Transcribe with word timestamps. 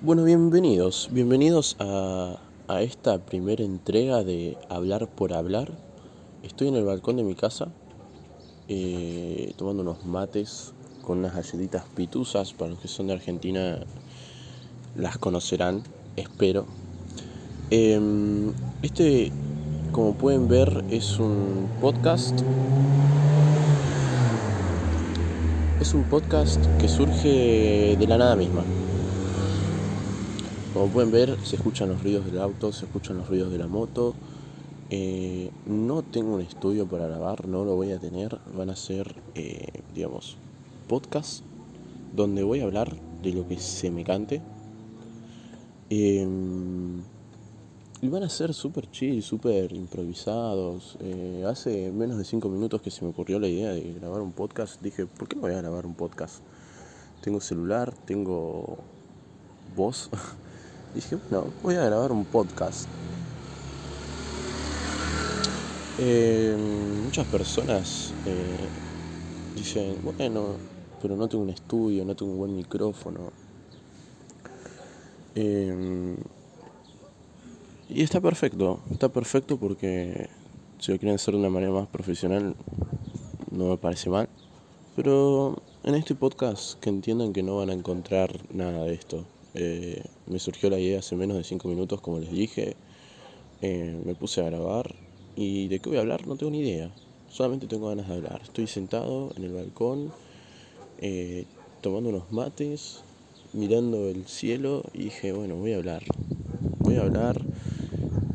Bueno, 0.00 0.22
bienvenidos, 0.22 1.08
bienvenidos 1.10 1.74
a, 1.80 2.36
a 2.68 2.82
esta 2.82 3.18
primera 3.18 3.64
entrega 3.64 4.22
de 4.22 4.56
Hablar 4.68 5.08
por 5.08 5.32
Hablar. 5.32 5.72
Estoy 6.44 6.68
en 6.68 6.76
el 6.76 6.84
balcón 6.84 7.16
de 7.16 7.24
mi 7.24 7.34
casa 7.34 7.66
eh, 8.68 9.54
tomando 9.56 9.82
unos 9.82 10.06
mates 10.06 10.72
con 11.02 11.18
unas 11.18 11.34
galletitas 11.34 11.82
pituzas. 11.96 12.52
Para 12.52 12.70
los 12.70 12.78
que 12.78 12.86
son 12.86 13.08
de 13.08 13.14
Argentina 13.14 13.80
las 14.94 15.18
conocerán, 15.18 15.82
espero. 16.14 16.66
Em, 17.70 18.52
este, 18.82 19.32
como 19.90 20.14
pueden 20.14 20.46
ver, 20.46 20.84
es 20.90 21.18
un 21.18 21.68
podcast. 21.80 22.38
Es 25.80 25.92
un 25.92 26.04
podcast 26.04 26.64
que 26.78 26.88
surge 26.88 27.96
de 27.98 28.06
la 28.06 28.16
nada 28.16 28.36
misma. 28.36 28.62
Como 30.78 30.92
pueden 30.92 31.10
ver, 31.10 31.36
se 31.42 31.56
escuchan 31.56 31.88
los 31.88 32.04
ruidos 32.04 32.24
del 32.24 32.40
auto, 32.40 32.72
se 32.72 32.84
escuchan 32.84 33.18
los 33.18 33.28
ruidos 33.28 33.50
de 33.50 33.58
la 33.58 33.66
moto. 33.66 34.14
Eh, 34.90 35.50
no 35.66 36.02
tengo 36.02 36.36
un 36.36 36.40
estudio 36.40 36.86
para 36.86 37.08
grabar, 37.08 37.48
no 37.48 37.64
lo 37.64 37.74
voy 37.74 37.90
a 37.90 37.98
tener. 37.98 38.38
Van 38.56 38.70
a 38.70 38.76
ser, 38.76 39.16
eh, 39.34 39.82
digamos, 39.92 40.36
podcasts 40.86 41.42
donde 42.14 42.44
voy 42.44 42.60
a 42.60 42.62
hablar 42.62 42.94
de 43.24 43.32
lo 43.32 43.48
que 43.48 43.58
se 43.58 43.90
me 43.90 44.04
cante. 44.04 44.40
Em, 45.90 47.02
y 48.00 48.08
van 48.08 48.22
a 48.22 48.28
ser 48.28 48.54
súper 48.54 48.88
chill, 48.88 49.20
súper 49.24 49.72
improvisados. 49.72 50.96
Eh, 51.00 51.44
hace 51.44 51.90
menos 51.90 52.18
de 52.18 52.24
5 52.24 52.48
minutos 52.48 52.82
que 52.82 52.92
se 52.92 53.04
me 53.04 53.10
ocurrió 53.10 53.40
la 53.40 53.48
idea 53.48 53.70
de 53.70 53.94
grabar 53.94 54.20
un 54.20 54.30
podcast. 54.30 54.80
Dije, 54.80 55.06
¿por 55.06 55.26
qué 55.26 55.34
no 55.34 55.42
voy 55.42 55.54
a 55.54 55.60
grabar 55.60 55.86
un 55.86 55.96
podcast? 55.96 56.36
Tengo 57.20 57.40
celular, 57.40 57.92
tengo 58.06 58.78
voz. 59.74 60.08
dije, 60.94 61.16
bueno, 61.30 61.46
voy 61.62 61.74
a 61.74 61.84
grabar 61.84 62.12
un 62.12 62.24
podcast. 62.24 62.88
Eh, 65.98 66.56
muchas 67.04 67.26
personas 67.26 68.12
eh, 68.24 68.68
dicen, 69.56 69.96
bueno, 70.02 70.54
pero 71.02 71.16
no 71.16 71.28
tengo 71.28 71.44
un 71.44 71.50
estudio, 71.50 72.04
no 72.04 72.14
tengo 72.14 72.32
un 72.32 72.38
buen 72.38 72.56
micrófono. 72.56 73.32
Eh, 75.34 76.16
y 77.88 78.02
está 78.02 78.20
perfecto, 78.20 78.80
está 78.90 79.08
perfecto 79.08 79.56
porque 79.56 80.28
si 80.78 80.92
lo 80.92 80.98
quieren 80.98 81.14
hacer 81.16 81.34
de 81.34 81.40
una 81.40 81.50
manera 81.50 81.72
más 81.72 81.88
profesional, 81.88 82.54
no 83.50 83.70
me 83.70 83.76
parece 83.76 84.10
mal. 84.10 84.28
Pero 84.94 85.62
en 85.84 85.94
este 85.94 86.14
podcast 86.14 86.78
que 86.80 86.90
entiendan 86.90 87.32
que 87.32 87.42
no 87.42 87.56
van 87.56 87.70
a 87.70 87.72
encontrar 87.72 88.30
nada 88.52 88.84
de 88.84 88.94
esto. 88.94 89.24
Eh, 89.54 90.02
me 90.26 90.38
surgió 90.38 90.70
la 90.70 90.78
idea 90.78 90.98
hace 91.00 91.16
menos 91.16 91.36
de 91.36 91.44
5 91.44 91.68
minutos, 91.68 92.00
como 92.00 92.18
les 92.18 92.30
dije. 92.30 92.76
Eh, 93.60 94.00
me 94.04 94.14
puse 94.14 94.40
a 94.40 94.44
grabar 94.44 94.94
y 95.34 95.68
de 95.68 95.80
qué 95.80 95.88
voy 95.88 95.98
a 95.98 96.02
hablar 96.02 96.26
no 96.26 96.36
tengo 96.36 96.52
ni 96.52 96.60
idea. 96.60 96.90
Solamente 97.30 97.66
tengo 97.66 97.88
ganas 97.88 98.08
de 98.08 98.14
hablar. 98.14 98.40
Estoy 98.42 98.66
sentado 98.66 99.32
en 99.36 99.44
el 99.44 99.52
balcón, 99.52 100.12
eh, 101.00 101.44
tomando 101.80 102.10
unos 102.10 102.30
mates, 102.32 103.02
mirando 103.52 104.08
el 104.08 104.26
cielo 104.26 104.84
y 104.94 105.04
dije, 105.04 105.32
bueno, 105.32 105.56
voy 105.56 105.72
a 105.72 105.76
hablar. 105.76 106.02
Voy 106.80 106.96
a 106.96 107.02
hablar 107.02 107.40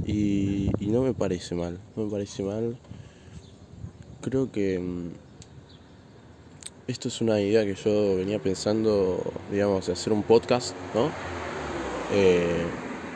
y, 0.06 0.72
y 0.80 0.88
no 0.88 1.02
me 1.02 1.14
parece 1.14 1.56
mal, 1.56 1.80
no 1.96 2.06
me 2.06 2.12
parece 2.12 2.44
mal. 2.44 2.78
Creo 4.22 4.52
que 4.52 4.80
mm, 4.80 5.10
esto 6.88 7.08
es 7.08 7.22
una 7.22 7.40
idea 7.40 7.64
que 7.64 7.76
yo 7.76 8.18
venía 8.18 8.40
pensando, 8.40 9.22
digamos, 9.52 9.88
de 9.88 9.94
hacer 9.94 10.12
un 10.12 10.24
podcast, 10.24 10.76
¿no? 10.94 11.10
Eh, 12.14 12.66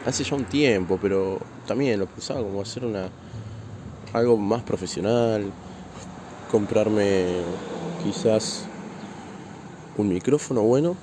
hace 0.05 0.23
ya 0.23 0.35
un 0.35 0.45
tiempo, 0.45 0.97
pero 1.01 1.39
también 1.67 1.99
lo 1.99 2.07
pensaba 2.07 2.41
como 2.41 2.61
hacer 2.61 2.85
una 2.85 3.09
algo 4.13 4.37
más 4.37 4.63
profesional, 4.63 5.51
comprarme 6.49 7.25
quizás 8.03 8.65
un 9.97 10.07
micrófono 10.09 10.61
bueno 10.61 10.95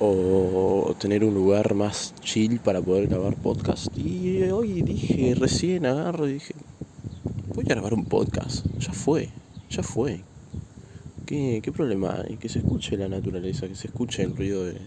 o 0.00 0.94
tener 0.98 1.24
un 1.24 1.34
lugar 1.34 1.74
más 1.74 2.14
chill 2.20 2.58
para 2.58 2.82
poder 2.82 3.06
grabar 3.06 3.36
podcast. 3.36 3.96
Y 3.96 4.42
hoy 4.50 4.82
dije, 4.82 5.36
recién 5.38 5.86
agarro 5.86 6.26
dije, 6.26 6.54
voy 7.54 7.64
a 7.66 7.74
grabar 7.74 7.94
un 7.94 8.04
podcast, 8.04 8.66
ya 8.80 8.92
fue, 8.92 9.30
ya 9.70 9.84
fue. 9.84 10.24
¿Qué, 11.26 11.60
qué 11.62 11.72
problema 11.72 12.22
hay? 12.22 12.36
Que 12.36 12.48
se 12.48 12.60
escuche 12.60 12.96
la 12.96 13.08
naturaleza, 13.08 13.68
que 13.68 13.74
se 13.74 13.88
escuche 13.88 14.22
el 14.22 14.36
ruido 14.36 14.64
de 14.64 14.80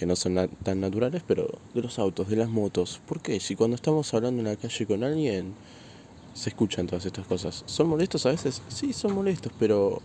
que 0.00 0.06
no 0.06 0.16
son 0.16 0.48
tan 0.62 0.80
naturales, 0.80 1.22
pero 1.26 1.58
de 1.74 1.82
los 1.82 1.98
autos, 1.98 2.30
de 2.30 2.36
las 2.36 2.48
motos. 2.48 3.02
¿Por 3.06 3.20
qué? 3.20 3.38
Si 3.38 3.54
cuando 3.54 3.74
estamos 3.74 4.14
hablando 4.14 4.40
en 4.40 4.48
la 4.48 4.56
calle 4.56 4.86
con 4.86 5.04
alguien, 5.04 5.52
se 6.32 6.48
escuchan 6.48 6.86
todas 6.86 7.04
estas 7.04 7.26
cosas. 7.26 7.64
¿Son 7.66 7.86
molestos 7.86 8.24
a 8.24 8.30
veces? 8.30 8.62
Sí, 8.68 8.94
son 8.94 9.14
molestos, 9.14 9.52
pero 9.58 10.00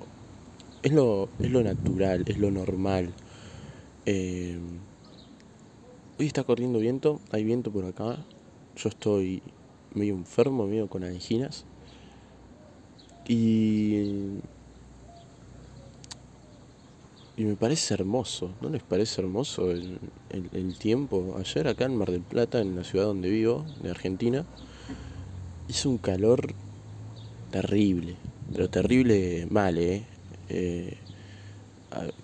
es 0.84 0.92
lo, 0.92 1.30
es 1.40 1.50
lo 1.50 1.64
natural, 1.64 2.26
es 2.28 2.38
lo 2.38 2.52
normal. 2.52 3.14
Eh, 4.06 4.60
hoy 6.20 6.28
está 6.28 6.44
corriendo 6.44 6.80
viento, 6.80 7.22
hay 7.32 7.46
viento 7.46 7.72
por 7.72 7.86
acá. 7.86 8.18
Yo 8.76 8.90
estoy 8.90 9.42
medio 9.94 10.14
enfermo, 10.16 10.68
medio 10.68 10.90
con 10.90 11.06
anginas. 11.06 11.64
Y 13.30 14.40
y 17.38 17.44
me 17.44 17.56
parece 17.56 17.94
hermoso, 17.94 18.52
¿no 18.62 18.70
les 18.70 18.84
parece 18.84 19.22
hermoso 19.22 19.72
el, 19.72 20.00
el, 20.30 20.78
tiempo? 20.78 21.36
Ayer 21.38 21.68
acá 21.68 21.86
en 21.86 21.98
Mar 21.98 22.12
del 22.12 22.22
Plata, 22.22 22.62
en 22.62 22.76
la 22.76 22.84
ciudad 22.84 23.06
donde 23.06 23.30
vivo, 23.30 23.66
de 23.84 23.90
Argentina, 23.90 24.46
hizo 25.68 25.90
un 25.90 25.98
calor 25.98 26.54
terrible, 27.52 28.16
pero 28.52 28.70
terrible 28.70 29.48
mal, 29.50 29.78
¿eh? 29.78 30.04
eh 30.50 30.98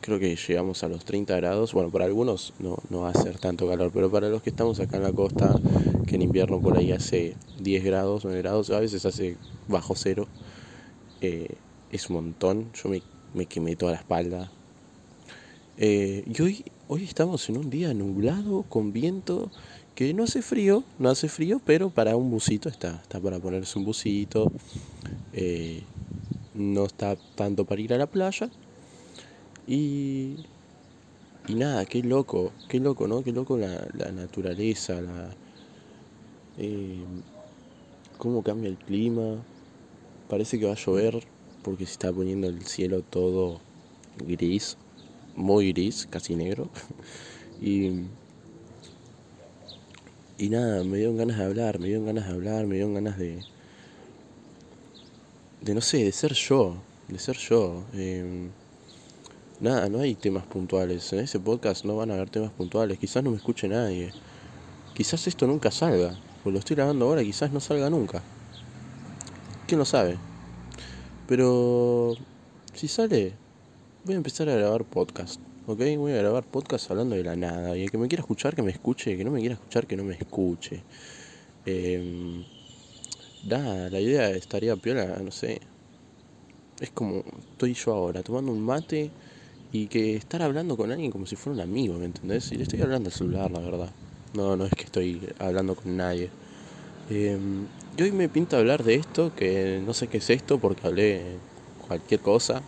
creo 0.01 0.19
que 0.19 0.35
llegamos 0.35 0.83
a 0.83 0.89
los 0.89 1.05
30 1.05 1.35
grados. 1.38 1.73
Bueno, 1.73 1.89
para 1.89 2.05
algunos 2.05 2.53
no, 2.59 2.78
no 2.89 3.01
va 3.01 3.09
a 3.09 3.13
ser 3.13 3.38
tanto 3.38 3.67
calor, 3.67 3.91
pero 3.93 4.11
para 4.11 4.29
los 4.29 4.41
que 4.41 4.49
estamos 4.49 4.79
acá 4.79 4.97
en 4.97 5.03
la 5.03 5.13
costa, 5.13 5.59
que 6.07 6.16
en 6.16 6.23
invierno 6.23 6.59
por 6.59 6.78
ahí 6.78 6.91
hace 6.91 7.35
10 7.59 7.83
grados, 7.83 8.25
9 8.25 8.41
grados, 8.41 8.69
a 8.72 8.79
veces 8.79 9.05
hace 9.05 9.38
bajo 9.67 9.95
cero, 9.95 10.28
eh, 11.22 11.55
es 11.91 12.09
un 12.09 12.17
montón. 12.17 12.72
Yo 12.73 12.89
me, 12.89 13.01
me 13.33 13.45
quemé 13.45 13.75
toda 13.75 13.93
la 13.93 13.99
espalda, 13.99 14.51
eh, 15.78 16.24
y 16.26 16.42
hoy, 16.42 16.66
hoy 16.88 17.04
estamos 17.04 17.48
en 17.50 17.58
un 17.58 17.70
día 17.70 17.94
nublado, 17.94 18.64
con 18.64 18.92
viento, 18.94 19.50
que 19.96 20.14
no 20.14 20.24
hace 20.24 20.42
frío, 20.42 20.84
no 21.00 21.09
hace 21.09 21.30
frío, 21.30 21.62
pero 21.66 21.90
para 21.90 22.16
un 22.16 22.30
busito 22.32 22.70
está, 22.70 23.00
está 23.02 23.20
para 23.20 23.40
ponerse 23.40 23.78
un 23.78 23.86
busito, 23.86 24.52
eh, 25.34 25.84
no 26.54 26.86
está 26.86 27.16
tanto 27.36 27.66
para 27.66 27.82
ir 27.82 27.94
a 27.94 27.98
la 27.98 28.08
playa. 28.08 28.50
Y, 29.68 30.36
y 31.48 31.56
nada, 31.56 31.86
qué 31.86 32.03
loco, 32.03 32.52
qué 32.68 32.80
loco, 32.80 33.08
¿no? 33.08 33.24
Qué 33.24 33.32
loco 33.32 33.58
la, 33.58 33.88
la 33.94 34.12
naturaleza, 34.12 35.02
la, 35.02 35.30
eh, 36.58 37.03
cómo 38.18 38.44
cambia 38.44 38.70
el 38.70 38.78
clima. 38.78 39.44
Parece 40.30 40.59
que 40.59 40.66
va 40.66 40.74
a 40.74 40.76
llover 40.76 41.24
porque 41.64 41.86
se 41.86 41.94
está 41.94 42.12
poniendo 42.12 42.48
el 42.48 42.66
cielo 42.66 43.02
todo 43.02 43.59
gris 44.26 44.78
muy 45.36 45.72
gris, 45.74 46.08
casi 46.09 46.36
negro. 46.36 46.69
y, 47.62 48.06
y 50.38 50.50
nada, 50.50 50.84
me 50.84 50.97
dieron 50.97 51.18
ganas 51.18 51.38
de 51.38 51.46
hablar, 51.46 51.80
me 51.80 51.88
dieron 51.88 52.06
ganas 52.06 52.28
de 52.28 52.34
hablar, 52.34 52.66
me 52.66 52.75
dieron 52.75 52.94
ganas 52.94 53.18
de, 53.18 53.44
de 55.62 55.74
no 55.75 55.81
sé, 55.81 56.03
de 56.03 56.12
ser 56.12 56.34
yo, 56.34 56.75
de 57.08 57.20
ser 57.20 57.38
yo. 57.38 57.84
Em, 57.94 58.50
nada, 59.59 59.90
no 59.90 60.00
hay 60.00 60.16
temas 60.16 60.46
puntuales. 60.46 61.14
En 61.14 61.20
ese 61.20 61.40
podcast 61.40 61.86
no 61.86 61.96
van 61.96 62.12
a 62.12 62.16
haber 62.16 62.30
temas 62.30 62.52
puntuales. 62.52 62.97
Quizás 62.97 63.24
no 63.24 63.31
me 63.31 63.38
escuche 63.38 63.68
nadie. 63.68 64.11
Quizás 64.94 65.28
esto 65.28 65.47
nunca 65.47 65.72
salga. 65.72 66.17
Pues 66.44 66.53
lo 66.53 66.59
estoy 66.59 66.76
grabando 66.76 67.05
ahora, 67.05 67.23
quizás 67.23 67.52
no 67.52 67.59
salga 67.59 67.90
nunca. 67.90 68.23
¿Quién 69.67 69.78
lo 69.79 69.85
sabe? 69.85 70.17
Pero 71.28 72.16
si 72.73 72.88
sale, 72.88 73.34
voy 74.03 74.16
a 74.16 74.18
empezar 74.18 74.50
a 74.50 74.56
grabar 74.56 74.84
podcast, 74.84 75.40
¿ok? 75.68 75.80
Voy 75.98 76.14
a 76.14 76.18
grabar 76.18 76.44
podcast 76.44 76.90
hablando 76.90 77.16
de 77.16 77.24
la 77.24 77.36
nada. 77.36 77.78
Y 77.78 77.84
el 77.84 77.92
que 77.92 77.98
me 77.98 78.08
quiera 78.08 78.22
escuchar, 78.22 78.56
que 78.56 78.64
me 78.64 78.72
escuche. 78.72 79.12
El 79.12 79.18
que 79.18 79.24
no 79.24 79.32
me 79.32 79.40
quiera 79.40 79.56
escuchar, 79.56 79.86
que 79.86 79.96
no 79.96 80.03
me 80.03 80.16
escuche. 80.16 80.82
Eh, 81.66 82.44
nada, 83.46 83.90
la 83.90 84.00
idea 84.00 84.30
estaría 84.32 84.76
piola, 84.76 85.20
no 85.24 85.32
sé. 85.32 85.62
Es 86.80 86.90
como 86.92 87.24
estoy 87.52 87.74
yo 87.76 87.94
ahora, 87.94 88.24
tomando 88.24 88.52
un 88.52 88.62
mate 88.62 89.12
y 89.72 89.86
que 89.86 90.16
estar 90.16 90.42
hablando 90.42 90.76
con 90.76 90.92
alguien 90.92 91.12
como 91.12 91.28
si 91.28 91.36
fuera 91.36 91.56
un 91.56 91.62
amigo, 91.62 91.94
¿me 91.94 92.06
entendés? 92.06 92.52
Y 92.52 92.56
le 92.56 92.64
estoy 92.64 92.82
hablando 92.82 93.09
al 93.09 93.14
celular, 93.14 93.52
la 93.52 93.59
verdad. 93.59 93.92
No, 94.34 94.56
no 94.56 94.66
es 94.66 94.72
que 94.72 94.84
estoy 94.84 95.22
hablando 95.38 95.76
con 95.76 95.96
nadie. 95.96 96.30
Eh, 97.12 97.38
y 97.98 98.02
hoy 98.02 98.12
me 98.12 98.30
pinta 98.30 98.58
hablar 98.58 98.84
de 98.84 98.96
esto, 98.96 99.36
que 99.36 99.80
no 99.86 99.94
sé 99.94 100.08
qué 100.08 100.18
es 100.18 100.30
esto, 100.32 100.58
porque 100.58 100.88
hablé 100.88 101.22
cualquier 101.88 102.22
cosa. 102.22 102.64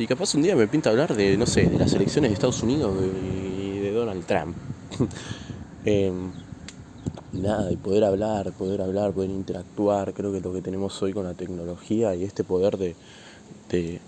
Y 0.00 0.06
capaz 0.06 0.34
un 0.34 0.40
día 0.40 0.56
me 0.56 0.66
pinta 0.66 0.88
hablar 0.88 1.14
de, 1.14 1.36
no 1.36 1.44
sé, 1.44 1.66
de 1.66 1.78
las 1.78 1.92
elecciones 1.92 2.30
de 2.30 2.34
Estados 2.34 2.62
Unidos 2.62 2.90
y 3.22 3.80
de 3.80 3.92
Donald 3.92 4.24
Trump. 4.24 4.56
Em, 5.84 6.30
nada, 7.34 7.70
y 7.70 7.76
poder 7.76 8.04
hablar, 8.04 8.50
poder 8.52 8.80
hablar, 8.80 9.12
poder 9.12 9.28
interactuar, 9.28 10.14
creo 10.14 10.32
que 10.32 10.40
lo 10.40 10.54
que 10.54 10.62
tenemos 10.62 11.02
hoy 11.02 11.12
con 11.12 11.24
la 11.24 11.34
tecnología 11.34 12.14
y 12.14 12.24
este 12.24 12.44
poder 12.44 12.78
de, 12.78 12.94
de, 13.70 14.00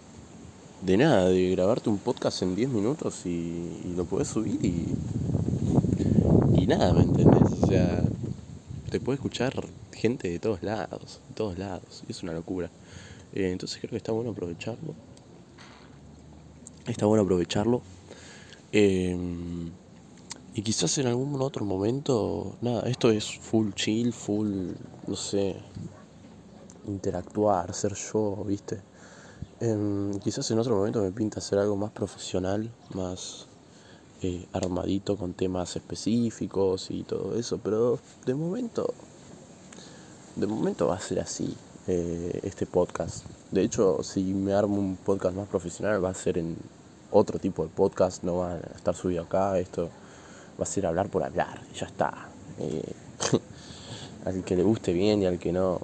de 0.81 0.97
nada, 0.97 1.29
de 1.29 1.51
grabarte 1.51 1.91
un 1.91 1.99
podcast 1.99 2.41
en 2.43 2.57
10 2.57 2.71
minutos 2.71 3.27
y, 3.27 3.95
lo 3.95 4.07
puedes 4.07 4.29
subir 4.29 4.65
y, 4.65 4.95
y 6.59 6.67
nada, 6.67 6.95
¿me 6.95 7.03
entendés? 7.03 7.53
O 7.63 7.67
sea, 7.67 8.03
te 8.91 8.99
puede 8.99 9.17
escuchar 9.17 9.53
gente 9.93 10.31
de 10.31 10.39
todos 10.39 10.63
lados, 10.63 11.21
de 11.29 11.35
todos 11.35 11.59
lados, 11.59 12.03
y 12.09 12.13
es 12.13 12.23
una 12.23 12.33
locura. 12.33 12.71
Eh, 13.35 13.51
entonces 13.51 13.79
creo 13.79 13.91
que 13.91 13.97
está 13.99 14.13
bueno 14.13 14.31
aprovecharlo. 14.31 14.95
Está 16.87 17.07
bueno 17.07 17.23
aprovecharlo. 17.23 17.83
Eh, 18.73 19.17
y 20.55 20.63
quizás 20.63 20.99
en 20.99 21.07
algún 21.07 21.41
otro 21.41 21.65
momento, 21.65 22.57
nada, 22.61 22.83
esto 22.83 23.11
es 23.11 23.39
full 23.39 23.73
chill, 23.73 24.13
full, 24.13 24.73
no 25.07 25.17
sé, 25.17 25.57
interactuar, 26.87 27.73
ser 27.73 27.95
yo, 27.95 28.45
¿viste? 28.47 28.81
Em, 29.61 30.19
quizás 30.19 30.51
en 30.51 30.59
otro 30.59 30.77
momento 30.77 31.01
me 31.01 31.11
pinta 31.11 31.39
hacer 31.39 31.59
algo 31.59 31.77
más 31.77 31.93
profesional, 31.93 32.71
más 32.95 33.47
eh, 34.21 34.47
armadito 34.53 35.17
con 35.17 35.33
temas 35.33 35.77
específicos 35.77 36.91
y 36.91 37.03
todo 37.05 37.35
eso, 37.39 37.59
pero 37.59 37.99
de 38.27 38.35
momento, 38.35 38.93
de 40.37 40.47
momento 40.47 40.89
va 40.89 40.97
a 40.97 41.01
ser 41.01 41.21
así 41.21 41.55
eh, 41.87 42.41
este 42.43 42.67
podcast. 42.67 43.25
De 43.53 43.63
hecho, 43.63 44.03
si 44.03 44.23
me 44.33 44.55
armo 44.55 44.77
un 44.77 44.97
podcast 44.97 45.37
más 45.37 45.47
profesional 45.47 46.03
va 46.03 46.09
a 46.09 46.15
ser 46.15 46.39
en 46.39 46.57
otro 47.11 47.39
tipo 47.39 47.63
de 47.63 47.69
podcast, 47.69 48.25
no 48.25 48.39
va 48.39 48.55
a 48.55 48.57
estar 48.75 48.95
subido 48.95 49.25
acá, 49.25 49.59
esto 49.59 49.91
va 50.59 50.63
a 50.63 50.67
ser 50.67 50.87
hablar 50.87 51.11
por 51.11 51.23
hablar, 51.23 51.61
y 51.71 51.79
ya 51.79 51.85
está. 51.85 52.29
Eh, 52.59 52.93
al 54.25 54.43
que 54.43 54.57
le 54.57 54.63
guste 54.63 54.95
bien 54.95 55.21
y 55.21 55.27
al 55.27 55.39
que 55.39 55.53
no, 55.53 55.79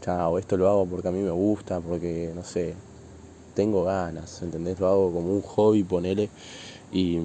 chao, 0.00 0.38
esto 0.38 0.56
lo 0.56 0.66
hago 0.70 0.86
porque 0.86 1.08
a 1.08 1.10
mí 1.10 1.20
me 1.20 1.30
gusta, 1.30 1.80
porque 1.80 2.32
no 2.34 2.42
sé, 2.42 2.74
tengo 3.54 3.84
ganas, 3.84 4.40
¿entendés? 4.40 4.80
Lo 4.80 4.88
hago 4.88 5.12
como 5.12 5.34
un 5.34 5.42
hobby, 5.42 5.84
ponele, 5.84 6.30
y, 6.90 7.18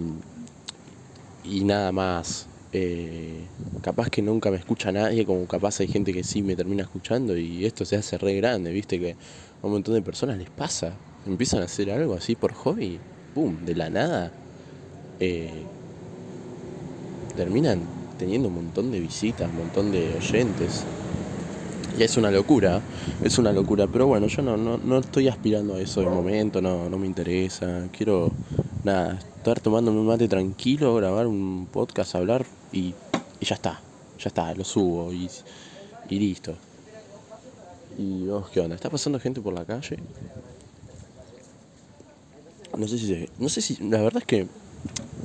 y 1.46 1.64
nada 1.64 1.94
más. 1.94 2.48
Eh, 2.78 3.46
capaz 3.82 4.10
que 4.10 4.22
nunca 4.22 4.52
me 4.52 4.58
escucha 4.58 4.92
nadie, 4.92 5.26
como 5.26 5.46
capaz 5.46 5.80
hay 5.80 5.88
gente 5.88 6.12
que 6.12 6.26
sí 6.26 6.42
me 6.42 6.58
termina 6.58 6.84
escuchando 6.84 7.38
y 7.38 7.66
esto 7.66 7.86
se 7.86 7.96
hace 7.96 8.18
re 8.18 8.36
grande, 8.36 8.72
viste 8.72 9.00
que 9.00 9.16
un 9.66 9.72
montón 9.72 9.96
de 9.96 10.02
personas 10.02 10.38
les 10.38 10.50
pasa, 10.50 10.94
empiezan 11.26 11.62
a 11.62 11.66
hacer 11.66 11.90
algo 11.92 12.14
así 12.14 12.36
por 12.36 12.54
hobby, 12.54 13.00
¡pum!, 13.34 13.66
de 13.66 13.76
la 13.76 13.90
nada. 13.90 14.32
Eh, 15.20 15.64
terminan 17.36 17.82
teniendo 18.20 18.48
un 18.48 18.56
montón 18.56 18.92
de 18.92 19.00
visitas, 19.00 19.50
un 19.50 19.58
montón 19.58 19.92
de 19.92 20.16
oyentes. 20.16 20.84
Y 21.98 22.04
es 22.04 22.18
una 22.18 22.30
locura, 22.30 22.82
es 23.24 23.38
una 23.38 23.52
locura. 23.54 23.88
Pero 23.88 24.08
bueno, 24.08 24.28
yo 24.28 24.42
no, 24.42 24.58
no, 24.58 25.00
estoy 25.00 25.30
aspirando 25.30 25.76
a 25.76 25.82
eso 25.82 26.02
de 26.02 26.08
momento, 26.08 26.62
no, 26.62 26.90
no 26.90 26.98
me 26.98 27.08
interesa. 27.08 27.88
Quiero, 27.92 28.32
nada, 28.84 29.20
estar 29.38 29.60
tomando 29.60 29.92
un 29.92 30.06
mate 30.06 30.28
tranquilo, 30.28 30.94
grabar 30.96 31.26
un 31.26 31.68
podcast, 31.72 32.16
hablar 32.16 32.46
y, 32.72 32.94
y 33.40 33.46
ya 33.46 33.56
está. 33.56 33.80
Ya 34.20 34.28
está, 34.28 34.54
lo 34.54 34.64
subo 34.64 35.12
y, 35.12 35.30
y 36.10 36.20
listo. 36.20 36.56
¿Y 37.98 38.28
vos 38.28 38.50
qué 38.50 38.60
onda? 38.60 38.76
¿Está 38.76 38.90
pasando 38.90 39.20
gente 39.20 39.42
por 39.42 39.54
la 39.54 39.66
calle? 39.66 39.98
No 42.78 42.88
sé 42.88 42.98
si 42.98 43.08
se, 43.08 43.30
No 43.38 43.50
sé 43.50 43.62
si. 43.62 43.76
La 43.78 44.02
verdad 44.02 44.18
es 44.22 44.26
que 44.26 44.48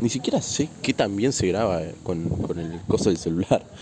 ni 0.01 0.09
siquiera 0.09 0.41
sé 0.41 0.69
qué 0.83 0.95
tan 0.95 1.17
bien 1.17 1.33
se 1.33 1.47
graba 1.49 1.83
eh, 1.83 1.95
con, 2.05 2.21
el 2.57 2.81
coso 2.87 3.11
del 3.11 3.19
celular. 3.19 3.63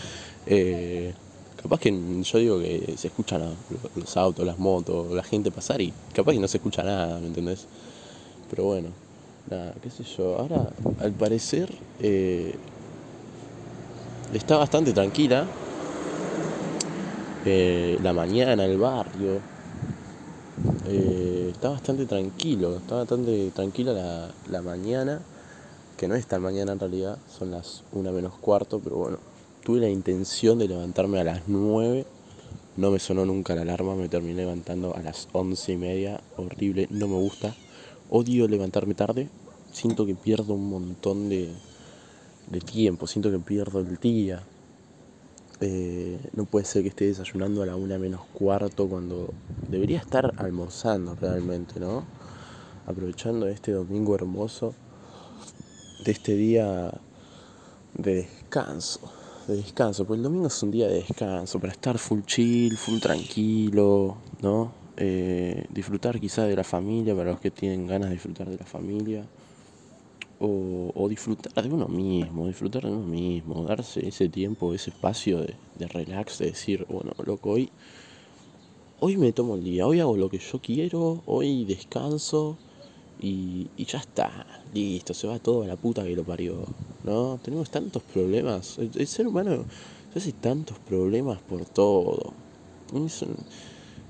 Eh, 0.51 1.13
capaz 1.61 1.79
que 1.79 1.91
yo 2.23 2.39
digo 2.39 2.59
que 2.59 2.95
se 2.97 3.09
escuchan 3.09 3.55
los 3.95 4.17
autos, 4.17 4.43
las 4.43 4.57
motos, 4.57 5.11
la 5.11 5.21
gente 5.21 5.51
pasar 5.51 5.79
y 5.79 5.93
capaz 6.11 6.31
que 6.31 6.39
no 6.39 6.47
se 6.47 6.57
escucha 6.57 6.81
nada, 6.81 7.19
¿me 7.19 7.27
entendés? 7.27 7.67
Pero 8.49 8.63
bueno, 8.63 8.87
nada, 9.47 9.75
qué 9.83 9.91
sé 9.91 10.03
yo. 10.17 10.39
Ahora, 10.39 10.69
al 11.01 11.11
parecer, 11.11 11.71
eh, 11.99 12.55
está 14.33 14.57
bastante 14.57 14.91
tranquila. 14.91 15.45
La 17.45 18.13
mañana, 18.13 18.65
el 18.65 18.77
barrio. 18.77 19.39
está 20.85 21.69
bastante 21.69 22.05
tranquilo, 22.05 22.77
está 22.77 22.97
bastante 22.97 23.51
tranquila 23.51 23.93
la, 23.93 24.29
la 24.49 24.61
mañana 24.61 25.21
que 25.99 26.07
no 26.07 26.15
es 26.15 26.27
tan 26.27 26.41
mañana 26.41 26.71
en 26.71 26.79
realidad, 26.79 27.17
son 27.27 27.51
las 27.51 27.83
una 27.91 28.13
menos 28.13 28.33
cuarto, 28.35 28.79
pero 28.81 28.95
bueno, 28.95 29.17
tuve 29.65 29.81
la 29.81 29.89
intención 29.89 30.57
de 30.57 30.69
levantarme 30.69 31.19
a 31.19 31.25
las 31.25 31.49
9, 31.49 32.05
no 32.77 32.89
me 32.91 32.99
sonó 32.99 33.25
nunca 33.25 33.53
la 33.53 33.63
alarma, 33.63 33.95
me 33.95 34.07
terminé 34.07 34.35
levantando 34.35 34.95
a 34.95 35.01
las 35.01 35.27
once 35.33 35.73
y 35.73 35.75
media, 35.75 36.21
horrible, 36.37 36.87
no 36.89 37.09
me 37.09 37.17
gusta, 37.17 37.53
odio 38.09 38.47
levantarme 38.47 38.93
tarde, 38.93 39.27
siento 39.73 40.05
que 40.05 40.15
pierdo 40.15 40.53
un 40.53 40.69
montón 40.69 41.27
de, 41.27 41.49
de 42.49 42.61
tiempo, 42.61 43.05
siento 43.05 43.29
que 43.29 43.39
pierdo 43.39 43.81
el 43.81 43.97
día. 43.97 44.41
Eh, 45.61 46.17
no 46.33 46.45
puede 46.45 46.65
ser 46.65 46.83
que 46.83 46.89
esté 46.89 47.05
desayunando 47.05 47.61
a 47.61 47.65
la 47.65 47.75
una 47.75 47.97
menos 47.97 48.21
cuarto 48.33 48.87
cuando 48.87 49.33
debería 49.67 49.99
estar 49.99 50.33
almorzando 50.37 51.15
realmente, 51.15 51.81
¿no? 51.81 52.05
Aprovechando 52.87 53.47
este 53.47 53.73
domingo 53.73 54.15
hermoso 54.15 54.73
de 56.05 56.11
este 56.11 56.35
día 56.35 56.93
de 57.93 58.15
descanso, 58.15 59.01
de 59.47 59.57
descanso, 59.57 60.05
porque 60.05 60.19
el 60.19 60.23
domingo 60.23 60.47
es 60.47 60.63
un 60.63 60.71
día 60.71 60.87
de 60.87 61.03
descanso, 61.03 61.59
para 61.59 61.73
estar 61.73 61.97
full 61.97 62.21
chill, 62.21 62.77
full 62.77 62.99
tranquilo, 62.99 64.17
¿no? 64.41 64.71
Eh, 64.95 65.65
disfrutar 65.69 66.19
quizá 66.21 66.43
de 66.43 66.55
la 66.55 66.63
familia, 66.63 67.15
para 67.15 67.31
los 67.31 67.41
que 67.41 67.51
tienen 67.51 67.85
ganas 67.85 68.09
de 68.09 68.15
disfrutar 68.15 68.49
de 68.49 68.57
la 68.57 68.65
familia, 68.65 69.25
o, 70.39 71.07
disfrutar 71.09 71.63
de 71.63 71.73
uno 71.73 71.87
mismo, 71.87 72.47
disfrutar 72.47 72.83
de 72.83 72.91
uno 72.91 73.05
mismo, 73.05 73.63
darse 73.63 74.07
ese 74.07 74.29
tiempo, 74.29 74.73
ese 74.73 74.91
espacio 74.91 75.39
de, 75.39 75.55
de 75.77 75.87
relax, 75.87 76.39
de 76.39 76.47
decir, 76.47 76.85
bueno, 76.89 77.11
loco, 77.25 77.51
hoy, 77.51 77.69
hoy 78.99 79.17
me 79.17 79.31
tomo 79.33 79.55
el 79.55 79.63
día, 79.63 79.85
hoy 79.85 79.99
hago 79.99 80.15
lo 80.15 80.29
que 80.29 80.39
yo 80.39 80.59
quiero, 80.59 81.23
hoy 81.25 81.65
descanso, 81.65 82.57
y, 83.21 83.67
ya 83.77 83.99
está, 83.99 84.45
listo, 84.73 85.13
se 85.13 85.27
va 85.27 85.39
todo 85.39 85.63
a 85.63 85.67
la 85.67 85.75
puta 85.75 86.03
que 86.03 86.15
lo 86.15 86.23
parió, 86.23 86.63
¿no? 87.03 87.39
Tenemos 87.43 87.69
tantos 87.69 88.01
problemas, 88.01 88.77
el, 88.77 89.07
ser 89.07 89.27
humano 89.27 89.65
hace 90.15 90.31
tantos 90.31 90.79
problemas 90.79 91.39
por 91.41 91.65
todo. 91.65 92.33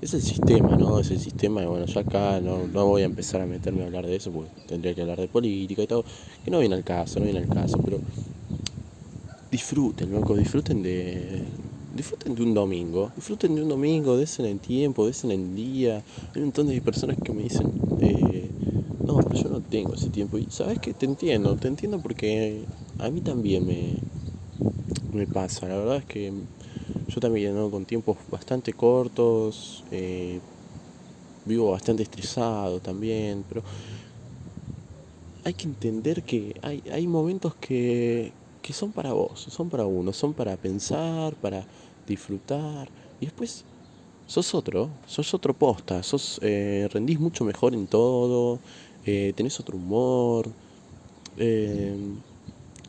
El 0.00 0.22
sistema, 0.22 0.76
¿no? 0.76 0.98
Es 1.00 1.10
el 1.10 1.18
sistema, 1.20 1.62
y 1.62 1.66
bueno, 1.66 1.86
ya 1.86 2.00
acá 2.02 2.40
no, 2.40 2.66
no 2.68 2.86
voy 2.86 3.02
a 3.02 3.04
empezar 3.04 3.40
a 3.42 3.46
meterme 3.46 3.82
a 3.82 3.86
hablar 3.86 4.06
de 4.06 4.16
eso, 4.16 4.32
porque 4.32 4.50
tendría 4.66 4.94
que 4.94 5.02
hablar 5.02 5.20
de 5.20 5.28
política 5.28 5.82
y 5.82 5.86
todo, 5.86 6.04
que 6.44 6.50
no 6.50 6.58
viene 6.60 6.74
al 6.74 6.84
caso, 6.84 7.20
no 7.20 7.24
viene 7.26 7.40
al 7.40 7.48
caso, 7.48 7.80
pero 7.84 8.02
disfruten, 9.50 10.10
loco, 10.10 10.36
disfruten 10.36 10.82
de, 10.82 11.42
disfruten 11.94 12.34
de 12.34 12.42
un 12.42 12.54
domingo, 12.54 13.12
disfruten 13.16 13.54
de 13.54 13.62
un 13.62 13.68
domingo, 13.68 14.16
desen 14.16 14.46
el 14.46 14.60
tiempo, 14.60 15.06
desen 15.06 15.30
el 15.32 15.54
día. 15.54 15.96
Hay 16.34 16.40
un 16.42 16.46
montón 16.46 16.68
de 16.68 16.80
personas 16.82 17.18
que 17.18 17.32
me 17.32 17.42
dicen, 17.42 17.74
eh, 17.98 18.52
no, 19.06 19.20
pero 19.22 19.36
yo 19.36 19.48
no 19.48 19.60
tengo 19.62 19.94
ese 19.94 20.10
tiempo. 20.10 20.38
Y 20.38 20.46
sabes 20.50 20.78
que 20.78 20.94
te 20.94 21.06
entiendo, 21.06 21.56
te 21.56 21.68
entiendo 21.68 22.00
porque 22.00 22.68
a 22.98 23.10
mí 23.10 23.20
también 23.22 23.66
me, 23.66 24.02
me 25.12 25.26
pasa. 25.26 25.68
La 25.68 25.76
verdad 25.76 25.96
es 25.98 26.04
que 26.06 26.32
yo 27.10 27.20
también, 27.20 27.54
¿no? 27.54 27.70
con 27.70 27.84
tiempos 27.86 28.18
bastante 28.28 28.72
cortos, 28.72 29.84
eh, 29.90 30.40
vivo 31.44 31.70
bastante 31.70 32.02
estresado 32.02 32.80
también, 32.80 33.44
pero 33.48 33.62
hay 35.44 35.54
que 35.54 35.66
entender 35.66 36.22
que 36.22 36.54
hay, 36.62 36.82
hay 36.92 37.06
momentos 37.06 37.54
que, 37.56 38.32
que 38.62 38.72
son 38.72 38.92
para 38.92 39.12
vos, 39.12 39.40
son 39.40 39.68
para 39.70 39.86
uno, 39.86 40.12
son 40.12 40.34
para 40.34 40.56
pensar, 40.56 41.34
para 41.36 41.66
disfrutar. 42.06 42.88
Y 43.20 43.26
después 43.26 43.64
sos 44.26 44.54
otro, 44.54 44.90
sos 45.06 45.34
otro 45.34 45.54
posta, 45.54 46.02
sos, 46.02 46.38
eh, 46.42 46.88
rendís 46.92 47.18
mucho 47.20 47.44
mejor 47.44 47.74
en 47.74 47.86
todo, 47.86 48.60
eh, 49.06 49.32
tenés 49.36 49.58
otro 49.60 49.76
humor. 49.76 50.50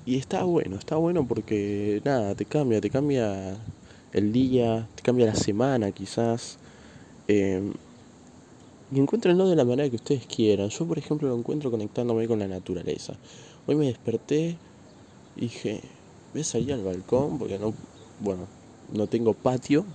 Y 0.05 0.17
está 0.17 0.43
bueno, 0.43 0.77
está 0.77 0.95
bueno 0.97 1.27
porque 1.27 2.01
nada, 2.03 2.35
te 2.35 2.45
cambia, 2.45 2.81
te 2.81 2.89
cambia 2.89 3.57
el 4.13 4.31
día, 4.31 4.87
te 4.95 5.01
cambia 5.03 5.25
la 5.25 5.35
semana 5.35 5.91
quizás. 5.91 6.57
Eh, 7.27 7.71
y 8.93 8.99
encuéntrenlo 8.99 9.47
de 9.47 9.55
la 9.55 9.63
manera 9.63 9.89
que 9.89 9.95
ustedes 9.95 10.25
quieran. 10.25 10.69
Yo, 10.69 10.85
por 10.85 10.97
ejemplo, 10.97 11.29
lo 11.29 11.37
encuentro 11.37 11.71
conectándome 11.71 12.27
con 12.27 12.39
la 12.39 12.47
naturaleza. 12.47 13.13
Hoy 13.65 13.75
me 13.75 13.85
desperté 13.85 14.57
y 15.37 15.41
dije, 15.41 15.81
voy 16.33 16.41
a 16.41 16.45
salir 16.45 16.73
al 16.73 16.83
balcón 16.83 17.39
porque 17.39 17.57
no, 17.57 17.73
bueno, 18.19 18.47
no 18.91 19.07
tengo 19.07 19.33
patio 19.33 19.85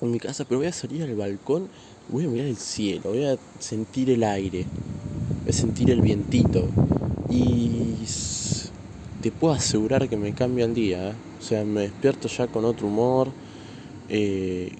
en 0.00 0.10
mi 0.10 0.18
casa, 0.18 0.44
pero 0.44 0.58
voy 0.58 0.66
a 0.66 0.72
salir 0.72 1.02
al 1.02 1.14
balcón, 1.14 1.68
voy 2.08 2.24
a 2.24 2.28
mirar 2.28 2.46
el 2.46 2.56
cielo, 2.56 3.10
voy 3.10 3.24
a 3.24 3.36
sentir 3.60 4.10
el 4.10 4.24
aire, 4.24 4.66
sentir 5.50 5.90
el 5.90 6.00
vientito. 6.00 6.68
Y 7.30 8.04
te 9.20 9.32
puedo 9.32 9.54
asegurar 9.54 10.08
que 10.08 10.16
me 10.16 10.32
cambia 10.34 10.64
el 10.64 10.74
día. 10.74 11.10
¿eh? 11.10 11.14
O 11.38 11.42
sea, 11.42 11.64
me 11.64 11.82
despierto 11.82 12.28
ya 12.28 12.48
con 12.48 12.64
otro 12.64 12.88
humor, 12.88 13.32
eh, 14.08 14.76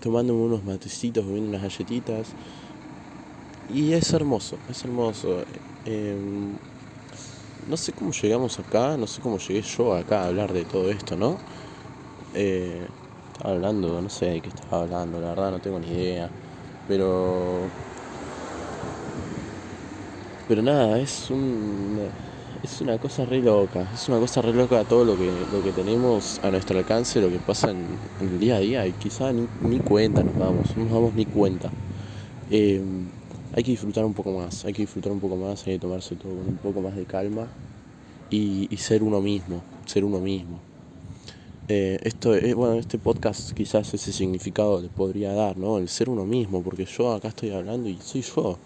tomándome 0.00 0.40
unos 0.40 0.64
matecitos, 0.64 1.26
bebiendo 1.26 1.50
unas 1.50 1.62
galletitas. 1.62 2.34
Y 3.68 3.92
es 3.92 4.12
hermoso, 4.12 4.58
es 4.68 4.84
hermoso. 4.84 5.44
Em, 5.84 6.56
no 7.66 7.76
sé 7.76 7.92
cómo 7.92 8.12
llegamos 8.12 8.58
acá, 8.58 8.96
no 8.96 9.06
sé 9.06 9.20
cómo 9.20 9.38
llegué 9.38 9.62
yo 9.62 9.94
acá 9.94 10.22
a 10.22 10.26
hablar 10.28 10.52
de 10.52 10.64
todo 10.64 10.90
esto, 10.90 11.16
¿no? 11.16 11.40
Eh, 12.34 12.88
estaba 13.32 13.54
hablando, 13.54 14.00
no 14.02 14.08
sé 14.10 14.26
de 14.26 14.42
qué 14.42 14.48
estaba 14.50 14.82
hablando, 14.82 15.20
la 15.20 15.30
verdad 15.30 15.50
no 15.52 15.60
tengo 15.60 15.78
ni 15.80 15.88
idea. 15.88 16.30
Pero. 16.88 17.70
Pero 20.48 20.62
nada, 20.62 20.98
es 21.00 21.30
un. 21.30 22.12
Es 22.62 22.80
una 22.80 22.98
cosa 22.98 23.24
re 23.24 23.40
loca, 23.40 23.90
es 23.92 24.08
una 24.08 24.18
cosa 24.18 24.40
re 24.40 24.52
loca 24.52 24.82
todo 24.84 25.04
lo 25.04 25.16
que, 25.16 25.30
lo 25.52 25.62
que 25.62 25.72
tenemos 25.72 26.40
a 26.42 26.50
nuestro 26.50 26.78
alcance, 26.78 27.20
lo 27.20 27.28
que 27.28 27.38
pasa 27.38 27.70
en, 27.70 27.86
el 28.20 28.40
día 28.40 28.56
a 28.56 28.60
día, 28.60 28.86
y 28.86 28.92
quizá 28.92 29.32
ni, 29.32 29.78
cuenta 29.80 30.22
nos 30.22 30.36
damos, 30.36 30.76
no 30.76 30.84
nos 30.84 30.92
damos 30.92 31.14
ni 31.14 31.26
cuenta. 31.26 31.70
Em, 32.50 33.06
hay 33.54 33.62
que 33.62 33.72
disfrutar 33.72 34.04
un 34.04 34.14
poco 34.14 34.32
más, 34.32 34.64
hay 34.64 34.72
que 34.72 34.82
disfrutar 34.82 35.12
un 35.12 35.20
poco 35.20 35.36
más, 35.36 35.66
hay 35.66 35.74
que 35.74 35.80
tomarse 35.80 36.16
todo 36.16 36.34
con 36.34 36.48
un 36.48 36.56
poco 36.56 36.80
más 36.80 36.96
de 36.96 37.04
calma 37.04 37.46
y, 38.30 38.68
ser 38.78 39.02
uno 39.02 39.20
mismo, 39.20 39.62
ser 39.84 40.04
uno 40.04 40.18
mismo. 40.18 40.58
Eh, 41.68 41.98
esto, 42.02 42.34
eh, 42.34 42.54
bueno, 42.54 42.74
este 42.74 42.98
podcast 42.98 43.52
quizás 43.52 43.92
ese 43.92 44.12
significado 44.12 44.80
le 44.80 44.88
podría 44.88 45.32
dar, 45.32 45.56
¿no? 45.56 45.78
El 45.78 45.88
ser 45.88 46.08
uno 46.08 46.24
mismo, 46.24 46.62
porque 46.62 46.86
yo 46.86 47.12
acá 47.12 47.28
estoy 47.28 47.50
hablando 47.50 47.88
y 47.88 47.98
soy 48.00 48.22
yo, 48.22 48.56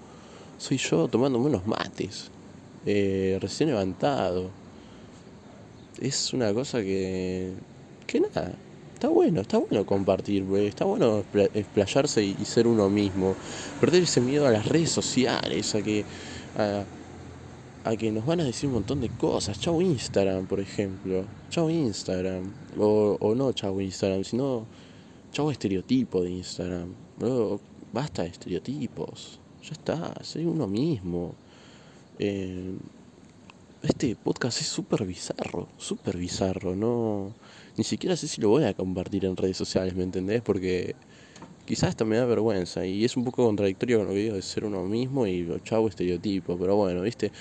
soy 0.59 0.77
yo 0.77 1.09
tomándome 1.09 1.47
unos 1.47 1.67
mates, 1.67 2.31
eh, 2.87 3.39
recién 3.41 3.71
levantado. 3.71 4.51
Es 6.01 6.33
una 6.33 6.53
cosa 6.55 6.81
que, 6.81 7.53
que 8.07 8.21
nada, 8.21 8.55
está 9.01 9.09
bueno, 9.09 9.41
está 9.41 9.57
bueno 9.57 9.87
compartir, 9.87 10.45
está 10.57 10.85
bueno 10.85 11.25
explayarse 11.55 12.23
y, 12.23 12.45
ser 12.45 12.67
uno 12.67 12.91
mismo. 12.91 13.35
Perder 13.81 14.03
ese 14.03 14.21
miedo 14.21 14.47
a 14.47 14.51
las 14.51 14.67
redes 14.67 14.91
sociales, 14.91 15.75
a 15.75 15.83
que, 15.83 16.05
a, 17.85 17.97
que 17.97 18.13
nos 18.13 18.27
van 18.27 18.41
a 18.41 18.45
decir 18.45 18.69
un 18.69 18.75
montón 18.75 19.01
de 19.01 19.09
cosas. 19.09 19.59
Chau 19.59 19.81
Instagram, 19.81 20.47
por 20.47 20.61
ejemplo. 20.61 21.25
Chau 21.49 21.71
Instagram. 21.71 22.53
O, 22.79 23.17
o 23.21 23.35
no 23.35 23.53
chau 23.53 23.81
Instagram, 23.81 24.23
sino 24.23 24.67
chau 25.33 25.51
estereotipo 25.51 26.23
de 26.23 26.31
Instagram. 26.33 26.93
basta 27.93 28.23
de 28.23 28.29
estereotipos. 28.29 29.41
Ya 29.63 29.73
está, 29.73 30.15
soy 30.23 30.45
uno 30.45 30.67
mismo. 30.67 31.35
Eh, 32.19 32.75
este 33.83 34.15
podcast 34.17 34.61
es 34.61 34.67
súper 34.67 35.07
bizarro, 35.07 35.69
súper 35.79 36.17
bizarro, 36.19 36.77
no 36.77 37.35
ni 37.77 37.85
siquiera 37.85 38.17
sé 38.17 38.29
si 38.29 38.41
lo 38.41 38.51
voy 38.51 38.65
a 38.65 38.75
compartir 38.75 39.25
en 39.25 39.37
redes 39.37 39.57
sociales, 39.57 39.95
¿me 39.95 40.03
entendés? 40.03 40.43
Porque 40.43 40.95
quizás 41.65 41.91
esto 41.91 42.05
me 42.05 42.19
da 42.19 42.27
vergüenza 42.27 42.85
y 42.85 43.05
es 43.05 43.17
un 43.17 43.25
poco 43.25 43.47
contradictorio 43.47 43.99
con 43.99 44.09
lo 44.09 44.13
que 44.13 44.19
digo 44.19 44.35
de 44.35 44.43
ser 44.43 44.65
uno 44.65 44.85
mismo 44.85 45.27
y 45.27 45.43
lo 45.45 45.59
chavo 45.61 45.89
estereotipo, 45.89 46.59
pero 46.59 46.77
bueno, 46.77 47.03
¿viste? 47.03 47.33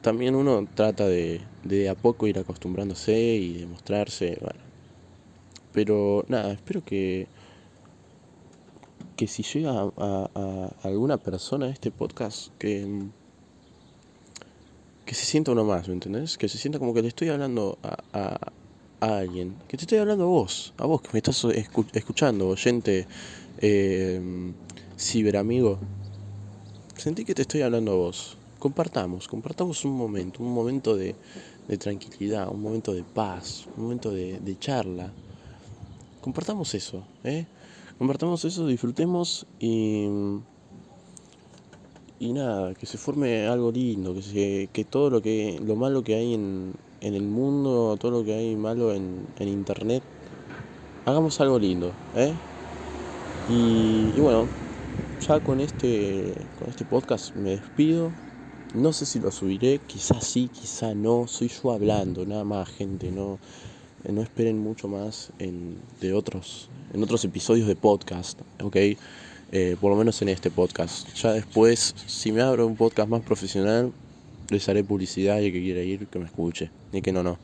También 0.00 0.34
uno 0.34 0.66
trata 0.74 1.06
de, 1.06 1.40
de 1.62 1.88
a 1.88 1.94
poco 1.94 2.26
ir 2.26 2.38
acostumbrándose 2.38 3.16
y 3.16 3.52
demostrarse, 3.54 4.36
bueno. 4.40 4.60
Pero 5.72 6.24
nada, 6.28 6.52
espero 6.52 6.84
que 6.84 7.28
que 9.16 9.28
si 9.28 9.44
llega 9.44 9.70
a, 9.70 9.90
a, 9.96 10.72
alguna 10.82 11.18
persona 11.18 11.68
este 11.68 11.92
podcast 11.92 12.48
que 12.58 13.06
que 15.04 15.14
se 15.14 15.24
sienta 15.24 15.52
uno 15.52 15.64
más, 15.64 15.88
¿me 15.88 15.94
entendés? 15.94 16.38
Que 16.38 16.48
se 16.48 16.58
sienta 16.58 16.78
como 16.78 16.94
que 16.94 17.02
le 17.02 17.08
estoy 17.08 17.28
hablando 17.28 17.78
a, 17.82 18.38
a 19.00 19.18
alguien, 19.18 19.56
que 19.68 19.76
te 19.76 19.84
estoy 19.84 19.98
hablando 19.98 20.24
a 20.24 20.28
vos, 20.28 20.72
a 20.78 20.86
vos 20.86 21.02
que 21.02 21.10
me 21.12 21.18
estás 21.18 21.44
escuchando, 21.92 22.48
oyente, 22.48 23.06
eh, 23.58 24.20
ciberamigo. 24.98 25.78
Sentí 26.96 27.24
que 27.24 27.34
te 27.34 27.42
estoy 27.42 27.62
hablando 27.62 27.92
a 27.92 27.96
vos. 27.96 28.36
Compartamos, 28.58 29.28
compartamos 29.28 29.84
un 29.84 29.92
momento, 29.92 30.42
un 30.42 30.52
momento 30.52 30.96
de, 30.96 31.14
tranquilidad, 31.78 32.48
un 32.50 32.62
momento 32.62 32.94
de 32.94 33.02
paz, 33.02 33.66
un 33.76 33.84
momento 33.84 34.10
de, 34.10 34.56
charla. 34.58 35.12
Compartamos 36.20 36.74
eso, 36.74 37.04
¿eh? 37.24 37.46
Compartamos 37.98 38.44
eso, 38.44 38.66
disfrutemos 38.66 39.46
y 39.60 40.06
y 42.18 42.32
nada, 42.32 42.74
que 42.74 42.86
se 42.86 42.98
forme 42.98 43.46
algo 43.46 43.72
lindo, 43.72 44.14
que 44.14 44.22
se, 44.22 44.68
que 44.72 44.84
todo 44.84 45.10
lo 45.10 45.20
que 45.20 45.60
lo 45.64 45.76
malo 45.76 46.02
que 46.02 46.14
hay 46.14 46.34
en, 46.34 46.72
en 47.00 47.14
el 47.14 47.24
mundo, 47.24 47.96
todo 48.00 48.10
lo 48.10 48.24
que 48.24 48.34
hay 48.34 48.56
malo 48.56 48.92
en, 48.92 49.26
en 49.38 49.48
internet, 49.48 50.02
hagamos 51.04 51.40
algo 51.40 51.58
lindo, 51.58 51.92
¿eh? 52.14 52.32
Y, 53.48 54.12
y, 54.16 54.20
bueno, 54.20 54.48
ya 55.26 55.40
con 55.40 55.60
este, 55.60 56.32
con 56.58 56.68
este 56.68 56.84
podcast 56.84 57.34
me 57.34 57.50
despido. 57.50 58.10
No 58.74 58.92
sé 58.92 59.06
si 59.06 59.20
lo 59.20 59.30
subiré, 59.30 59.80
quizás 59.86 60.24
sí, 60.24 60.48
quizá 60.48 60.94
no. 60.94 61.26
Soy 61.28 61.48
yo 61.48 61.72
hablando, 61.72 62.24
nada 62.24 62.44
más, 62.44 62.68
gente. 62.70 63.12
No, 63.12 63.38
no 64.10 64.22
esperen 64.22 64.58
mucho 64.58 64.88
más 64.88 65.30
en, 65.38 65.76
de 66.00 66.12
otros, 66.14 66.68
en 66.92 67.02
otros 67.02 67.24
episodios 67.24 67.68
de 67.68 67.76
podcast, 67.76 68.40
¿ok? 68.62 68.76
Eh, 69.56 69.76
por 69.80 69.92
lo 69.92 69.96
menos 69.96 70.20
en 70.20 70.30
este 70.30 70.50
podcast. 70.50 71.14
Ya 71.14 71.30
después, 71.30 71.94
si 72.08 72.32
me 72.32 72.42
abro 72.42 72.66
un 72.66 72.74
podcast 72.74 73.08
más 73.08 73.22
profesional, 73.22 73.92
les 74.50 74.68
haré 74.68 74.82
publicidad 74.82 75.38
y 75.38 75.46
el 75.46 75.52
que 75.52 75.62
quiera 75.62 75.80
ir, 75.80 76.08
que 76.08 76.18
me 76.18 76.24
escuche. 76.24 76.72
Y 76.92 77.00
que 77.02 77.12
no, 77.12 77.22
no. 77.22 77.38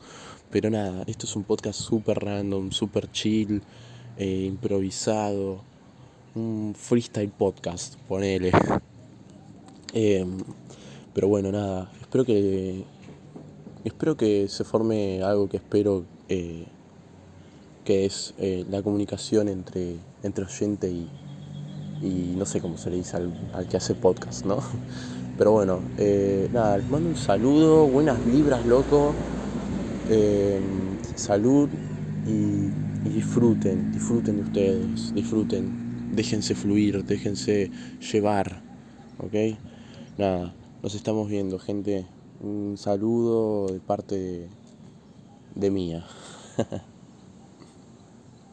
Pero 0.49 0.69
nada, 0.69 1.05
esto 1.07 1.25
es 1.25 1.33
un 1.37 1.45
podcast 1.45 1.79
súper 1.79 2.19
random, 2.19 2.71
súper 2.71 3.09
chill, 3.13 3.61
eh, 4.17 4.43
improvisado. 4.45 5.61
Un 6.35 6.75
freestyle 6.77 7.31
podcast, 7.31 7.95
ponele. 8.09 8.51
Em, 9.93 10.37
pero 11.13 11.29
bueno, 11.29 11.49
nada, 11.49 11.89
espero 12.01 12.25
que. 12.25 12.83
Espero 13.85 14.17
que 14.17 14.49
se 14.49 14.65
forme 14.65 15.23
algo 15.23 15.47
que 15.47 15.57
espero 15.57 16.03
eh, 16.27 16.65
que 17.85 18.05
es 18.05 18.33
la 18.37 18.81
comunicación 18.83 19.47
entre, 19.47 19.95
entre 20.23 20.43
oyente 20.43 20.89
y, 20.89 21.09
y 22.01 22.35
no 22.37 22.45
sé 22.45 22.61
cómo 22.61 22.77
se 22.77 22.89
le 22.89 22.97
dice 22.97 23.17
al, 23.17 23.67
que 23.69 23.77
hace 23.77 23.95
podcast, 23.95 24.45
¿no? 24.45 24.59
Pero 25.37 25.51
bueno, 25.51 25.79
eh, 25.97 26.49
nada, 26.51 26.77
les 26.77 26.89
mando 26.89 27.09
un 27.09 27.15
saludo, 27.15 27.87
buenas 27.87 28.23
vibras, 28.25 28.65
loco. 28.65 29.13
Eh, 30.09 30.59
salud 31.15 31.69
y, 32.27 33.09
disfruten, 33.09 33.91
disfruten 33.91 34.37
de 34.37 34.41
ustedes, 34.43 35.13
disfruten, 35.15 36.11
déjense 36.13 36.53
fluir, 36.53 37.03
déjense 37.05 37.71
llevar, 38.11 38.61
¿ok? 39.17 39.57
Nada, 40.17 40.53
nos 40.83 40.95
estamos 40.95 41.29
viendo, 41.29 41.57
gente. 41.57 42.05
Un 42.41 42.75
saludo 42.77 43.67
de 43.67 43.79
parte 43.79 44.49
de 45.55 45.71
mía. 45.71 46.05